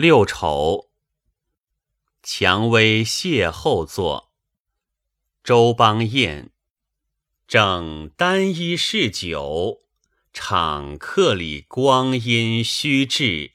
[0.00, 0.90] 六丑，
[2.22, 4.30] 蔷薇邂逅作。
[5.42, 6.50] 周邦彦，
[7.48, 9.80] 正单衣试酒，
[10.32, 13.54] 场客里光阴虚掷。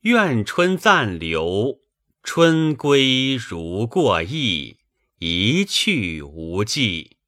[0.00, 1.80] 愿春暂留，
[2.22, 4.78] 春归如过意，
[5.18, 7.18] 一去无迹。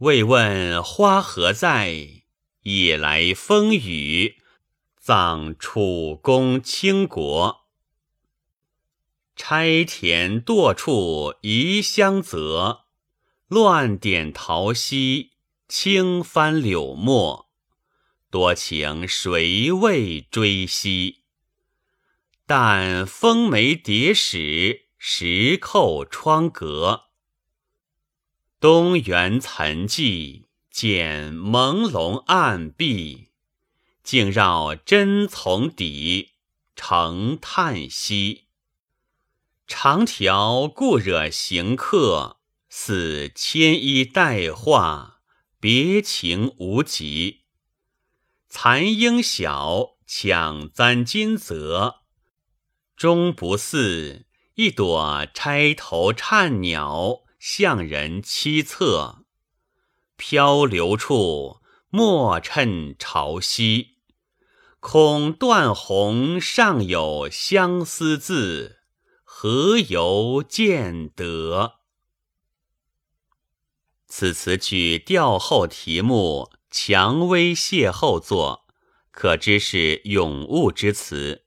[0.00, 2.24] 未问花何在，
[2.64, 4.41] 夜来风雨。
[5.04, 7.66] 葬楚公倾国，
[9.34, 12.84] 拆田堕处遗香泽，
[13.48, 15.32] 乱点桃溪，
[15.66, 17.50] 轻翻柳墨。
[18.30, 21.24] 多情谁为追惜？
[22.46, 27.06] 但风梅叠史，石扣窗阁。
[28.60, 33.31] 东园残寂，见朦胧暗壁。
[34.02, 36.32] 竟绕针丛底，
[36.74, 38.48] 成叹息。
[39.66, 45.20] 长条故惹行客，似牵衣带画，
[45.60, 47.42] 别情无极。
[48.48, 52.00] 残英小，抢簪金泽，
[52.96, 59.22] 终不似一朵钗头颤鸟，向人凄恻。
[60.16, 63.91] 漂流处，莫趁潮汐。
[64.82, 68.80] 恐断鸿上有相思字，
[69.22, 71.74] 何由见得？
[74.08, 78.64] 此词句调后题目《蔷薇邂逅作》，
[79.12, 81.44] 可知是咏物之词。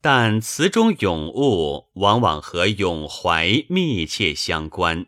[0.00, 5.06] 但词中咏物往往和咏怀密切相关。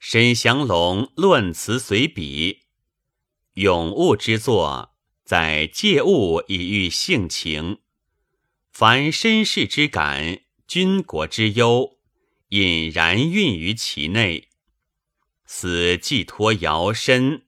[0.00, 2.54] 沈祥龙《论词随笔》：
[3.54, 4.89] 咏物之作。
[5.30, 7.78] 在借物以喻性情，
[8.72, 11.98] 凡身世之感、君国之忧，
[12.48, 14.48] 隐然蕴于其内。
[15.46, 17.44] 此寄托遥深，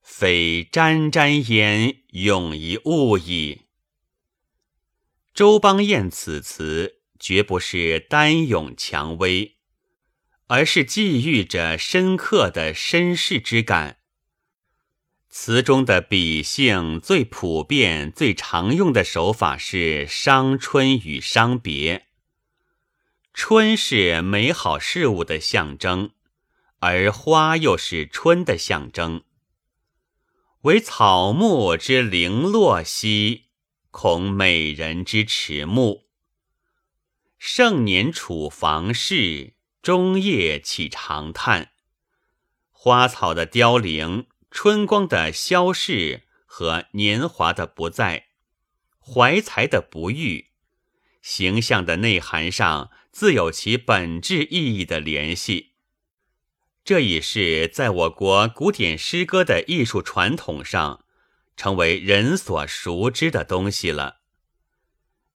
[0.00, 3.66] 非沾沾焉咏一物矣。
[5.34, 9.58] 周邦彦此词绝不是单咏蔷薇，
[10.46, 13.99] 而是寄寓着深刻的身世之感。
[15.32, 22.08] 词中的比兴最普遍、最常用的手法是伤春与伤别。
[23.32, 26.10] 春是美好事物的象征，
[26.80, 29.22] 而花又是春的象征。
[30.62, 33.44] 唯草木之零落兮，
[33.92, 36.08] 恐美人之迟暮。
[37.38, 41.70] 盛年处房事，终夜起长叹。
[42.72, 44.26] 花草的凋零。
[44.50, 48.26] 春光的消逝和年华的不在，
[48.98, 50.48] 怀才的不遇，
[51.22, 55.74] 形象的内涵上自有其本质意义的联系。
[56.82, 61.04] 这已是在我国古典诗歌的艺术传统上
[61.56, 64.20] 成为人所熟知的东西了。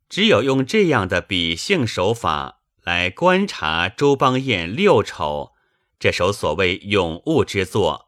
[0.09, 5.53] 只有用这样的比兴手法来观察周邦彦《六丑》
[5.97, 8.04] 这首所谓咏物之作。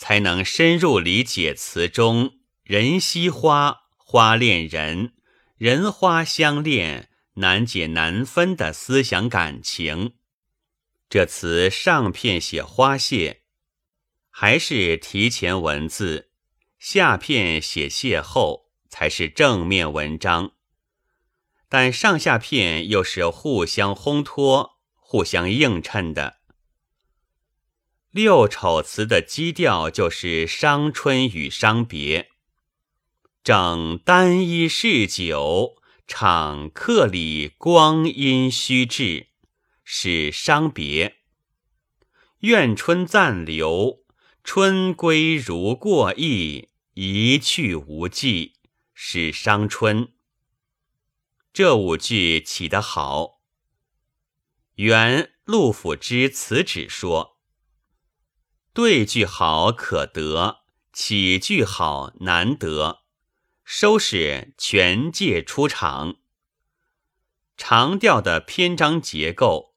[0.00, 5.12] 才能深入理解词中“人惜花，花恋人，
[5.58, 10.14] 人花相恋，难解难分”的思想感情。
[11.10, 13.42] 这词上片写花谢，
[14.30, 16.30] 还是提前文字；
[16.78, 20.52] 下片写邂逅，才是正面文章。
[21.68, 26.39] 但上下片又是互相烘托、互相映衬的。
[28.10, 32.32] 六丑词的基调就是伤春与伤别，
[33.44, 35.76] 整单衣试酒，
[36.08, 39.28] 场客里光阴虚掷，
[39.84, 41.18] 是伤别；
[42.40, 44.00] 愿春暂留，
[44.42, 48.54] 春归如过意，一去无迹，
[48.92, 50.08] 是伤春。
[51.52, 53.40] 这五句起得好。
[54.74, 57.39] 原陆甫之词旨说。
[58.72, 60.60] 对句好可得，
[60.92, 63.00] 起句好难得。
[63.64, 66.16] 收拾全借出场。
[67.56, 69.74] 长调的篇章结构，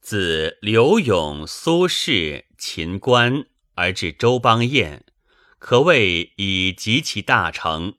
[0.00, 5.02] 自柳永、苏轼、秦观而至周邦彦，
[5.58, 7.96] 可谓已极其大成。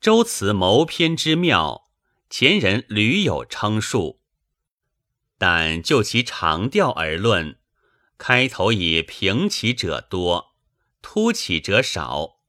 [0.00, 1.90] 周词谋篇之妙，
[2.30, 4.20] 前人屡有称述。
[5.36, 7.59] 但就其长调而论。
[8.20, 10.54] 开头以平起者多，
[11.00, 12.42] 突起者少。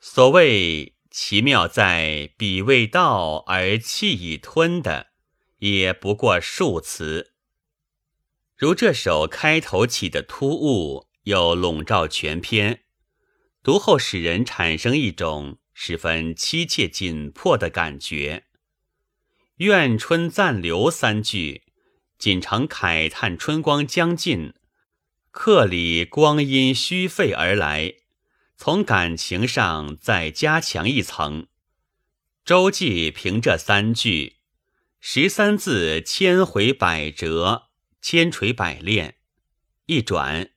[0.00, 5.12] 所谓奇妙在彼未到而气已吞的，
[5.58, 7.34] 也不过数词。
[8.56, 12.82] 如这首开头起的突兀，又笼罩全篇，
[13.62, 18.46] 读后使人产生一种十分凄切紧迫的感觉。
[19.58, 21.62] 愿春暂留三句，
[22.18, 24.54] 仅常慨叹春光将尽，
[25.32, 27.94] 客里光阴虚费而来。
[28.56, 31.48] 从感情上再加强一层，
[32.44, 34.36] 周记凭这三句，
[35.00, 37.70] 十三字千回百折，
[38.00, 39.16] 千锤百炼，
[39.86, 40.50] 一转，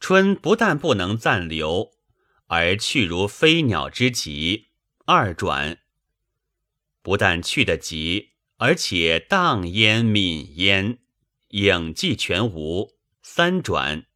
[0.00, 1.90] 春不但不能暂留，
[2.46, 4.68] 而去如飞鸟之疾；
[5.04, 5.80] 二转，
[7.02, 11.00] 不但去得急，而且荡烟泯烟，
[11.48, 12.95] 影迹全无；
[13.28, 14.06] 三转。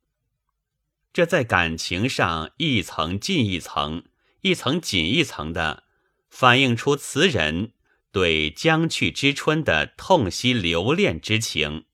[1.13, 4.05] 这在感情上一层进一层，
[4.43, 5.83] 一层紧一层的，
[6.31, 7.73] 反映出词人
[8.13, 11.87] 对将去之春的痛惜留恋之情，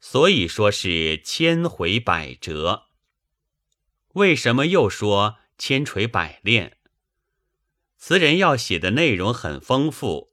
[0.00, 2.86] 所以说是千回百折。
[4.14, 6.78] 为什么又说千锤百炼？
[7.98, 10.32] 词人要写的内容很丰富，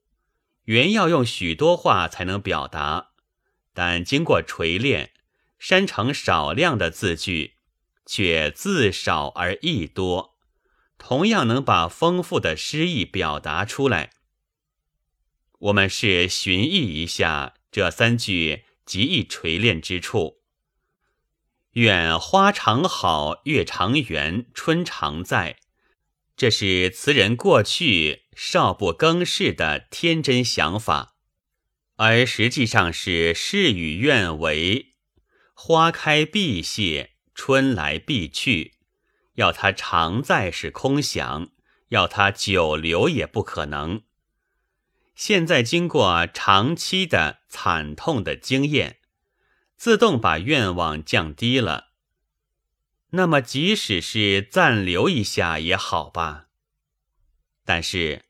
[0.64, 3.10] 原要用许多话才能表达，
[3.74, 5.12] 但经过锤炼，
[5.60, 7.58] 删成少量的字句。
[8.06, 10.36] 却字少而意多，
[10.98, 14.10] 同样能把丰富的诗意表达出来。
[15.60, 20.40] 我们是寻意一下这三句极易锤炼之处
[21.74, 25.60] ：“愿花常好，月常圆，春常在。”
[26.36, 31.14] 这是词人过去少不更事的天真想法，
[31.94, 34.89] 而实际上是事与愿违，
[35.62, 37.10] 花开必谢。
[37.34, 38.76] 春来必去，
[39.34, 41.50] 要它常在是空想，
[41.88, 44.00] 要它久留也不可能。
[45.14, 49.00] 现在经过长期的惨痛的经验，
[49.76, 51.88] 自动把愿望降低了。
[53.10, 56.46] 那么即使是暂留一下也好吧。
[57.66, 58.24] 但是，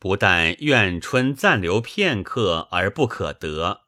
[0.00, 3.82] 不但愿春暂留片刻而不可得，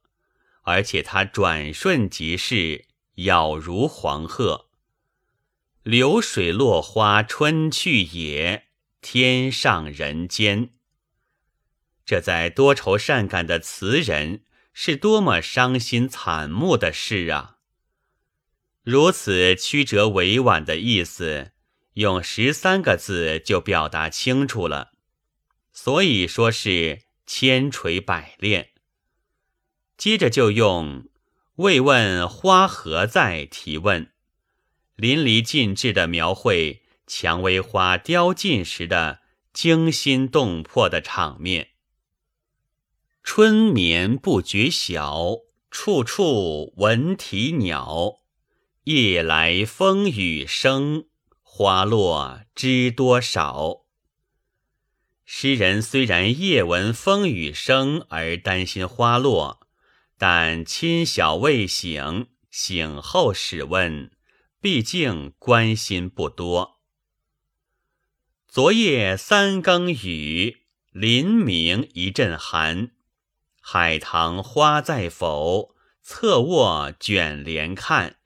[0.65, 2.85] 而且它转瞬即逝。
[3.17, 4.67] 杳如黄鹤，
[5.85, 8.65] 流水落花春去也，
[9.01, 10.71] 天上人间。
[12.05, 17.59] 这在多愁善感的词人是多么伤心惨目的事啊！
[18.83, 21.53] 如此曲折委婉的意思，
[21.93, 24.91] 用十三个字就表达清楚了，
[25.73, 28.74] 所以说是千锤百炼。
[29.97, 31.09] 接着就用。
[31.57, 33.47] 未问花何在？
[33.47, 34.11] 提问，
[34.97, 39.21] 淋漓尽致的描绘蔷薇花凋尽时的
[39.53, 41.69] 惊心动魄的场面。
[43.23, 45.37] 春眠不觉晓，
[45.71, 48.17] 处处闻啼鸟。
[48.85, 51.07] 夜来风雨声，
[51.41, 53.85] 花落知多少。
[55.25, 59.64] 诗人虽然夜闻风雨声而担心花落。
[60.27, 64.11] 但亲小未醒，醒后始问，
[64.59, 66.81] 毕竟关心不多。
[68.49, 70.63] 昨夜三更雨，
[70.93, 72.93] 林明一阵寒。
[73.61, 75.75] 海棠花在否？
[76.03, 78.17] 侧卧卷帘看。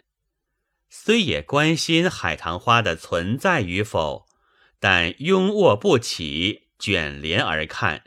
[0.88, 4.28] 虽也关心海棠花的存在与否，
[4.78, 8.04] 但拥卧不起，卷帘而看，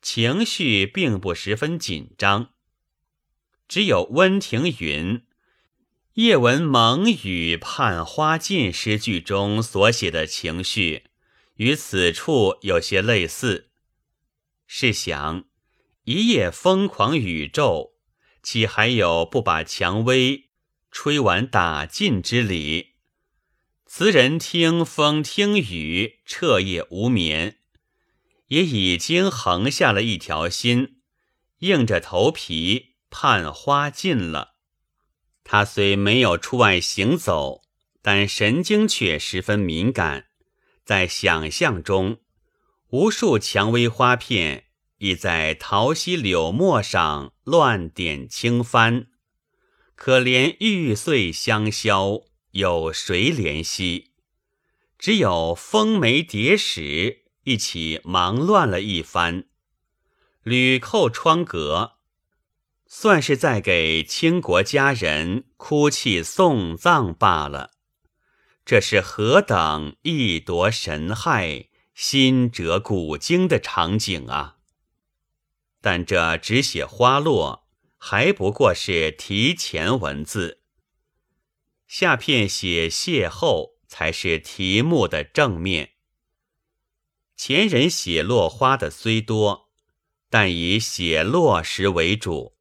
[0.00, 2.50] 情绪并不十分紧张。
[3.72, 5.22] 只有温庭筠
[6.20, 11.04] “夜闻蒙雨盼花尽”诗句中所写的情绪，
[11.54, 13.70] 与此处有些类似。
[14.66, 15.46] 试想，
[16.04, 17.94] 一夜疯狂雨骤，
[18.42, 20.50] 岂还有不把蔷薇
[20.90, 22.96] 吹完打尽之理？
[23.86, 27.56] 词人听风听雨，彻夜无眠，
[28.48, 30.96] 也已经横下了一条心，
[31.60, 32.91] 硬着头皮。
[33.12, 34.54] 盼花尽了，
[35.44, 37.60] 他虽没有出外行走，
[38.00, 40.28] 但神经却十分敏感。
[40.82, 42.20] 在想象中，
[42.88, 44.64] 无数蔷薇花片
[44.96, 49.08] 已在桃溪柳陌上乱点轻翻。
[49.94, 54.12] 可怜玉碎香消，有谁怜惜？
[54.98, 59.44] 只有风梅蝶使一起忙乱了一番，
[60.42, 61.98] 屡扣窗格。
[62.94, 67.70] 算是在给倾国佳人哭泣送葬罢了。
[68.66, 74.58] 这是何等一夺神害，心折古今的场景啊！
[75.80, 80.60] 但这只写花落，还不过是提前文字。
[81.88, 85.92] 下片写邂逅，才是题目的正面。
[87.36, 89.70] 前人写落花的虽多，
[90.28, 92.52] 但以写落时为主。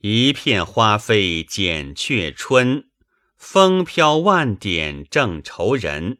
[0.00, 2.90] 一片花飞剪却春，
[3.36, 6.18] 风飘万点正愁人。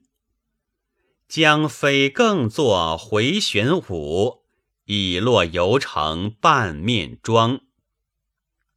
[1.29, 4.45] 将飞更作回旋舞，
[4.87, 7.61] 已落犹成半面妆。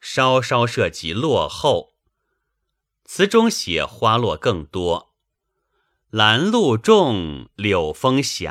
[0.01, 1.94] 稍稍涉及落后，
[3.06, 5.13] 词中写花落更多。
[6.10, 8.50] 兰露重，柳风斜，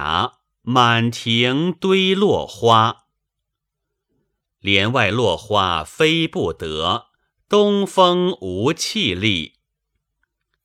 [0.63, 3.08] 满庭堆落花。
[4.61, 7.07] 帘外落花飞不得，
[7.49, 9.55] 东风无气力。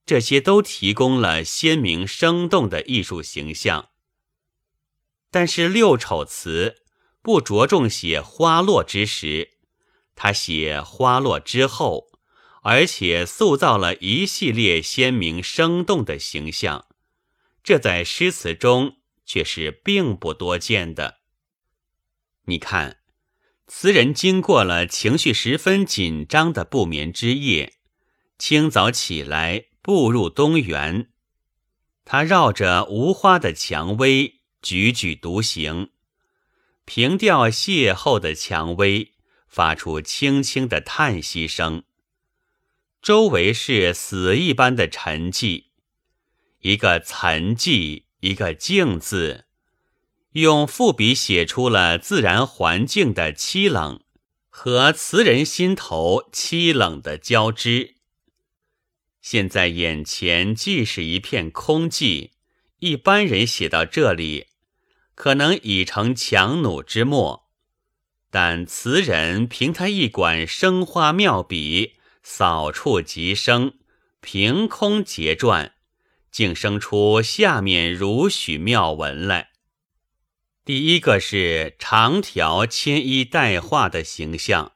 [0.05, 3.89] 这些都提供了鲜明生动的艺术形象，
[5.31, 6.83] 但是六丑词
[7.21, 9.57] 不着重写花落之时，
[10.15, 12.19] 他写花落之后，
[12.63, 16.85] 而且塑造了一系列鲜明生动的形象，
[17.63, 21.19] 这在诗词中却是并不多见的。
[22.43, 23.02] 你看，
[23.67, 27.73] 词人经过了情绪十分紧张的不眠之夜，
[28.37, 29.65] 清早起来。
[29.85, 31.09] 步入东园，
[32.05, 35.89] 他绕着无花的蔷薇，踽踽独行。
[36.85, 39.11] 凭吊邂逅的蔷薇，
[39.45, 41.83] 发出轻轻的叹息声。
[43.01, 45.65] 周围是死一般的沉寂，
[46.59, 49.47] 一个沉寂，一个静字，
[50.33, 54.01] 用赋笔写出了自然环境的凄冷
[54.49, 57.95] 和词人心头凄冷的交织。
[59.21, 62.31] 现在眼前既是一片空寂，
[62.79, 64.47] 一般人写到这里，
[65.13, 67.45] 可能已成强弩之末；
[68.31, 73.75] 但词人凭他一管生花妙笔，扫处即生，
[74.19, 75.73] 凭空结撰，
[76.31, 79.52] 竟生出下面如许妙文来。
[80.65, 84.71] 第一个是长条牵衣带画的形象。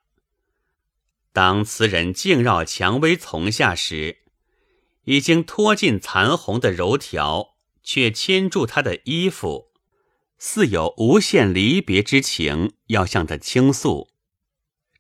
[1.32, 4.18] 当词人径绕蔷薇丛下时，
[5.06, 9.72] 已经脱尽残红的柔条，却牵住他的衣服，
[10.38, 14.10] 似有无限离别之情要向他倾诉。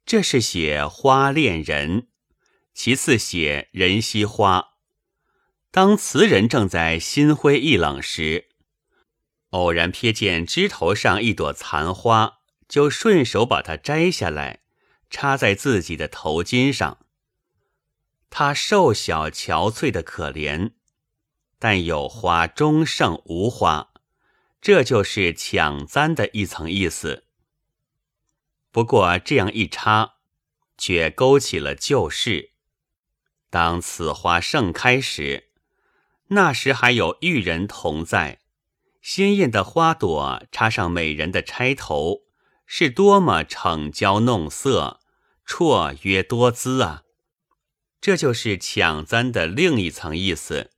[0.06, 2.08] 这是写花恋人，
[2.74, 4.70] 其次写人惜花。
[5.70, 8.47] 当词人正在心灰意冷时，
[9.51, 14.62] 偶然瞥见枝头上一朵残花，就顺手把它摘下来，
[15.10, 17.00] 插在自己的头巾上。
[18.30, 20.74] 他瘦小憔悴的可怜，
[21.60, 23.94] 但有花终胜无花，
[24.62, 27.24] 这就是抢簪的一层意思。
[28.72, 30.16] 不过这样一插，
[30.77, 32.51] 却勾起了旧事。
[33.50, 35.51] 当此花盛开时，
[36.27, 38.42] 那时还有玉人同在，
[39.01, 42.24] 鲜艳的花朵插上美人的钗头，
[42.66, 45.00] 是多么逞娇弄色，
[45.46, 47.04] 绰约多姿啊！
[48.01, 50.72] 这就是抢簪的另一层意思。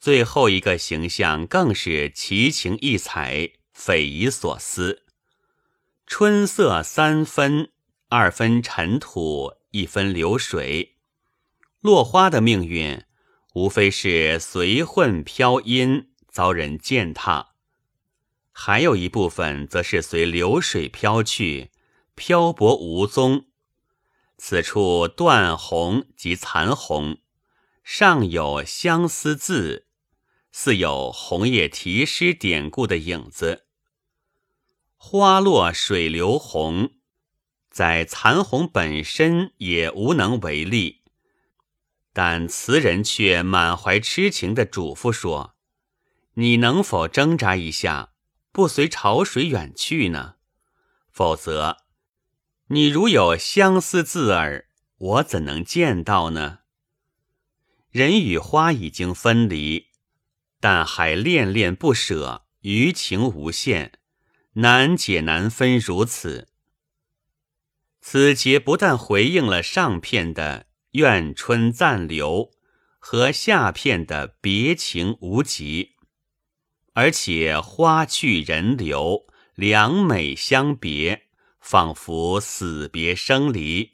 [0.00, 5.04] 最后一个形象更是奇情异彩、匪夷所思。
[6.06, 7.70] 春色三分，
[8.08, 10.96] 二分尘土，一分流水。
[11.80, 13.02] 落花的命运，
[13.54, 17.54] 无非是随混飘阴，遭人践踏；
[18.50, 21.70] 还有一部分，则是随流水飘去，
[22.16, 23.46] 漂泊无踪。
[24.36, 27.18] 此处断红及残红，
[27.84, 29.86] 上有相思字，
[30.50, 33.66] 似有红叶题诗典故的影子。
[34.96, 36.94] 花落水流红，
[37.70, 41.02] 在残红本身也无能为力，
[42.12, 45.53] 但词人却满怀痴情的嘱咐说
[46.34, 48.12] ：“你能否挣扎一下，
[48.52, 50.34] 不随潮水远去呢？
[51.10, 51.78] 否则。”
[52.68, 56.60] 你如有相思字儿，我怎能见到呢？
[57.90, 59.88] 人与花已经分离，
[60.60, 63.92] 但还恋恋不舍，余情无限，
[64.54, 65.78] 难解难分。
[65.78, 66.48] 如此，
[68.00, 72.50] 此节不但回应了上片的怨春暂留
[72.98, 75.93] 和下片的别情无极，
[76.94, 81.20] 而且花去人留，两美相别。
[81.60, 83.92] 仿佛死别生离，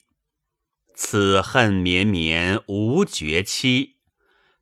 [0.92, 3.94] 此恨绵绵无绝期。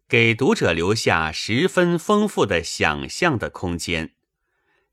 [0.07, 4.15] 给读者留下十分丰富的想象的空间，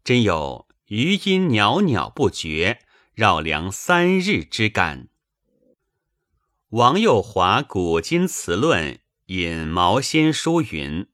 [0.01, 2.79] 真有余音袅袅不绝，
[3.13, 5.09] 绕梁三日之感。
[6.69, 8.93] 王右华《古今词论》
[9.25, 11.05] 引毛先书云：“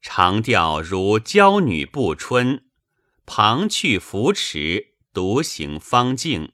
[0.00, 2.64] 长调如娇女步春，
[3.26, 6.52] 旁去扶持，独行方静，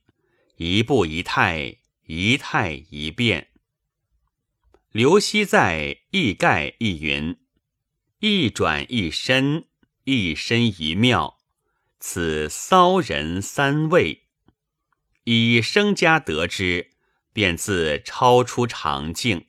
[0.56, 3.50] 一步一态，一态一变。”
[4.90, 5.78] 刘熙在
[6.10, 7.36] 《一概》一云
[8.20, 9.66] ：“一转一深，
[10.04, 11.38] 一深一妙，
[11.98, 14.28] 此骚人三味。
[15.24, 16.92] 以生家得之，
[17.32, 19.46] 便自超出常境。”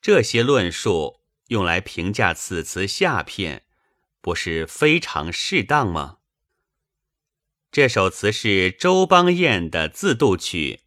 [0.00, 1.20] 这些论述
[1.52, 3.66] 用来评价此词下片，
[4.22, 6.16] 不是非常适当吗？
[7.70, 10.80] 这首词是周邦彦的自度曲。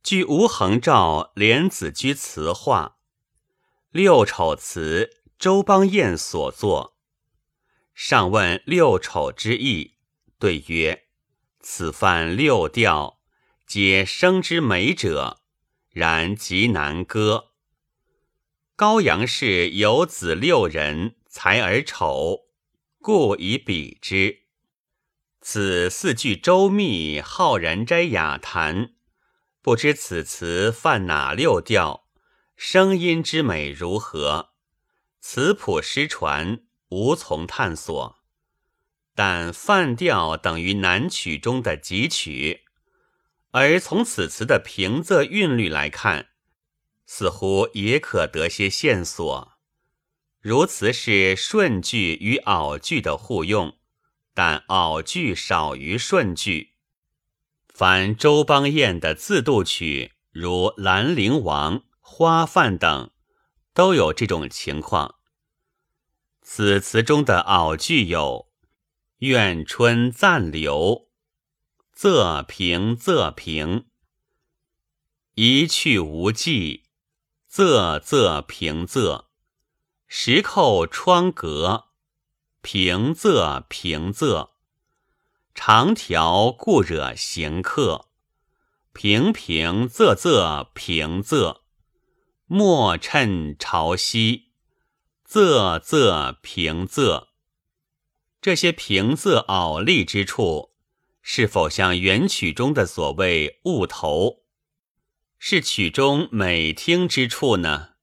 [0.00, 2.98] 据吴衡照《莲子居词话》，
[3.90, 6.96] 六丑词周邦彦所作。
[7.94, 9.96] 上问六丑之意，
[10.38, 11.06] 对曰
[11.58, 13.18] ：“此犯六调，
[13.66, 15.40] 皆生之美者，
[15.90, 17.47] 然极难歌。
[18.78, 22.42] 高阳氏有子六人，才而丑，
[23.00, 24.42] 故以比之。
[25.40, 28.90] 此四句周密，浩然斋雅谈。”
[29.60, 32.04] 不知此词犯哪六调，
[32.54, 34.50] 声音之美如何？
[35.20, 38.18] 词谱失传，无从探索。
[39.16, 42.60] 但泛调等于南曲中的急曲，
[43.50, 46.28] 而从此词的平仄韵律来看，
[47.10, 49.54] 似乎也可得些线索。
[50.40, 53.78] 如此是顺句与拗句的互用，
[54.34, 56.74] 但拗句少于顺句。
[57.66, 63.10] 凡周邦彦的自度曲，如《兰陵王》《花饭》等，
[63.72, 65.16] 都有这种情况。
[66.42, 68.48] 此词中的拗句有
[69.20, 71.08] “怨春暂留
[71.96, 73.86] ”“仄平仄平
[75.34, 76.84] ”“一去无迹
[77.50, 79.24] ”“仄仄平仄
[80.06, 81.86] ”“石扣窗格
[82.60, 84.50] ”“平仄平仄”。
[85.54, 88.06] 长条故惹行客，
[88.92, 91.62] 平平仄仄平仄，
[92.46, 94.42] 莫趁潮汐，
[95.28, 97.28] 仄仄平仄。
[98.40, 100.74] 这些平仄拗立之处，
[101.22, 104.44] 是否像原曲中的所谓误头，
[105.40, 107.94] 是曲中美听之处呢？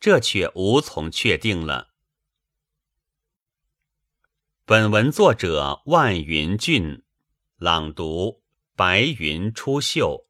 [0.00, 1.94] 这却无从确定了。
[4.64, 7.04] 本文作者万云俊，
[7.56, 8.42] 朗读：
[8.74, 10.25] 白云出岫。